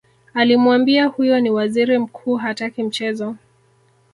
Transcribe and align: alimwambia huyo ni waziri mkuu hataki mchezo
alimwambia 0.33 1.05
huyo 1.05 1.39
ni 1.39 1.49
waziri 1.49 1.97
mkuu 1.99 2.35
hataki 2.35 2.83
mchezo 2.83 3.35